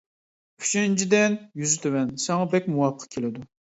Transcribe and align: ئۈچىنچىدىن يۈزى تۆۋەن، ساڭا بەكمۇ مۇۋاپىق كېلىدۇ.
ئۈچىنچىدىن 0.63 1.37
يۈزى 1.63 1.79
تۆۋەن، 1.87 2.13
ساڭا 2.27 2.53
بەكمۇ 2.57 2.79
مۇۋاپىق 2.83 3.11
كېلىدۇ. 3.19 3.51